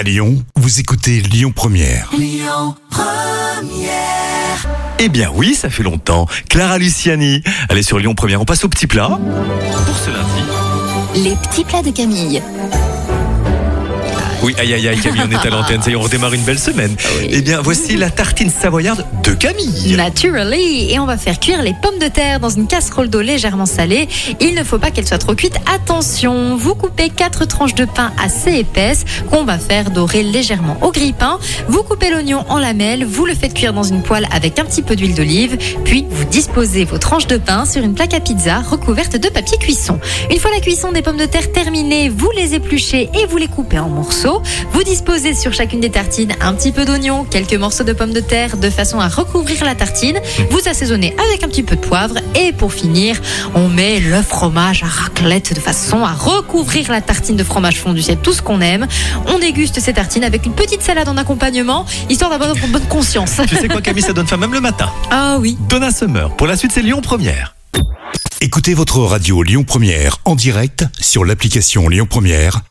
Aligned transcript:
À 0.00 0.02
Lyon, 0.02 0.42
vous 0.56 0.80
écoutez 0.80 1.20
Lyon 1.20 1.52
Première. 1.54 2.10
Eh 4.98 5.08
bien 5.10 5.30
oui, 5.34 5.54
ça 5.54 5.68
fait 5.68 5.82
longtemps. 5.82 6.26
Clara 6.48 6.78
Luciani, 6.78 7.42
elle 7.68 7.76
est 7.76 7.82
sur 7.82 7.98
Lyon 7.98 8.14
Première. 8.14 8.40
On 8.40 8.46
passe 8.46 8.64
au 8.64 8.70
petit 8.70 8.86
plat 8.86 9.10
pour 9.10 9.96
ce 9.98 10.08
lundi. 10.08 11.22
Les 11.22 11.36
petits 11.36 11.64
plats 11.64 11.82
de 11.82 11.90
Camille. 11.90 12.40
Oui, 14.42 14.54
aïe 14.58 14.72
aïe 14.72 14.88
aïe, 14.88 14.98
Camille, 14.98 15.22
on 15.26 15.30
est 15.30 15.46
à 15.46 15.50
l'antenne, 15.50 15.82
ça 15.82 15.90
y 15.90 15.92
est, 15.92 15.96
on 15.96 16.00
redémarre 16.00 16.32
une 16.32 16.42
belle 16.42 16.58
semaine. 16.58 16.96
Oui. 17.18 17.28
Eh 17.30 17.42
bien, 17.42 17.60
voici 17.60 17.96
la 17.96 18.10
tartine 18.10 18.50
savoyarde 18.50 19.04
de 19.22 19.32
Camille. 19.32 19.94
Naturally. 19.96 20.90
Et 20.92 20.98
on 20.98 21.06
va 21.06 21.18
faire 21.18 21.38
cuire 21.38 21.62
les 21.62 21.74
pommes 21.82 21.98
de 21.98 22.08
terre 22.08 22.40
dans 22.40 22.48
une 22.48 22.66
casserole 22.66 23.08
d'eau 23.10 23.20
légèrement 23.20 23.66
salée. 23.66 24.08
Il 24.40 24.54
ne 24.54 24.64
faut 24.64 24.78
pas 24.78 24.90
qu'elles 24.90 25.06
soient 25.06 25.18
trop 25.18 25.34
cuites. 25.34 25.58
Attention, 25.72 26.56
vous 26.56 26.74
coupez 26.74 27.10
quatre 27.10 27.44
tranches 27.44 27.74
de 27.74 27.84
pain 27.84 28.12
assez 28.22 28.52
épaisses 28.58 29.04
qu'on 29.30 29.44
va 29.44 29.58
faire 29.58 29.90
dorer 29.90 30.22
légèrement 30.22 30.78
au 30.80 30.90
grille-pain. 30.90 31.38
Vous 31.68 31.82
coupez 31.82 32.10
l'oignon 32.10 32.44
en 32.48 32.58
lamelles, 32.58 33.04
vous 33.04 33.26
le 33.26 33.34
faites 33.34 33.54
cuire 33.54 33.72
dans 33.74 33.82
une 33.82 34.02
poêle 34.02 34.26
avec 34.32 34.58
un 34.58 34.64
petit 34.64 34.82
peu 34.82 34.96
d'huile 34.96 35.14
d'olive. 35.14 35.58
Puis 35.84 36.06
vous 36.10 36.24
disposez 36.24 36.84
vos 36.84 36.98
tranches 36.98 37.26
de 37.26 37.36
pain 37.36 37.66
sur 37.66 37.82
une 37.82 37.94
plaque 37.94 38.14
à 38.14 38.20
pizza 38.20 38.60
recouverte 38.60 39.16
de 39.16 39.28
papier 39.28 39.58
cuisson. 39.58 39.98
Une 40.30 40.38
fois 40.38 40.50
la 40.50 40.60
cuisson 40.60 40.92
des 40.92 41.02
pommes 41.02 41.18
de 41.18 41.26
terre 41.26 41.52
terminée, 41.52 42.08
vous 42.08 42.30
les 42.36 42.54
épluchez 42.54 43.10
et 43.20 43.26
vous 43.26 43.36
les 43.36 43.48
coupez 43.48 43.78
en 43.78 43.88
morceaux. 43.88 44.29
Vous 44.72 44.82
disposez 44.82 45.34
sur 45.34 45.52
chacune 45.52 45.80
des 45.80 45.90
tartines 45.90 46.34
un 46.40 46.54
petit 46.54 46.72
peu 46.72 46.84
d'oignon, 46.84 47.24
quelques 47.24 47.54
morceaux 47.54 47.84
de 47.84 47.92
pommes 47.92 48.12
de 48.12 48.20
terre 48.20 48.56
de 48.56 48.70
façon 48.70 49.00
à 49.00 49.08
recouvrir 49.08 49.64
la 49.64 49.74
tartine. 49.74 50.18
Vous 50.50 50.60
assaisonnez 50.68 51.14
avec 51.28 51.42
un 51.42 51.48
petit 51.48 51.62
peu 51.62 51.76
de 51.76 51.80
poivre 51.80 52.16
et 52.34 52.52
pour 52.52 52.72
finir, 52.72 53.20
on 53.54 53.68
met 53.68 54.00
le 54.00 54.22
fromage 54.22 54.82
à 54.82 54.86
raclette 54.86 55.54
de 55.54 55.60
façon 55.60 56.04
à 56.04 56.12
recouvrir 56.12 56.90
la 56.90 57.00
tartine 57.00 57.36
de 57.36 57.44
fromage 57.44 57.80
fondu. 57.80 58.02
C'est 58.02 58.22
tout 58.22 58.32
ce 58.32 58.42
qu'on 58.42 58.60
aime. 58.60 58.86
On 59.26 59.38
déguste 59.38 59.80
ces 59.80 59.92
tartines 59.92 60.24
avec 60.24 60.46
une 60.46 60.54
petite 60.54 60.82
salade 60.82 61.08
en 61.08 61.16
accompagnement, 61.16 61.84
histoire 62.08 62.30
d'avoir 62.30 62.54
une 62.54 62.70
bonne 62.70 62.86
conscience. 62.88 63.40
Tu 63.48 63.56
sais 63.56 63.68
quoi, 63.68 63.80
Camille, 63.80 64.02
ça 64.02 64.12
donne 64.12 64.26
faim 64.26 64.36
même 64.36 64.52
le 64.52 64.60
matin. 64.60 64.90
Ah 65.12 65.38
oui. 65.40 65.56
Donna 65.68 65.90
Summer. 65.90 66.34
Pour 66.36 66.46
la 66.46 66.56
suite, 66.56 66.72
c'est 66.72 66.82
Lyon 66.82 67.00
Première. 67.02 67.54
Écoutez 68.40 68.74
votre 68.74 69.00
radio 69.00 69.42
Lyon 69.42 69.64
Première 69.64 70.18
en 70.24 70.34
direct 70.34 70.86
sur 70.98 71.24
l'application 71.24 71.88
Lyon 71.88 72.06
Première, 72.08 72.62